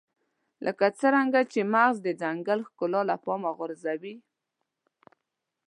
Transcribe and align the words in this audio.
لکه 0.65 0.85
څنګه 1.01 1.39
چې 1.51 1.59
مغز 1.73 1.97
د 2.03 2.07
ځنګل 2.21 2.59
ښکلا 2.69 3.01
له 3.09 3.15
پامه 3.23 3.51
غورځوي. 3.57 4.15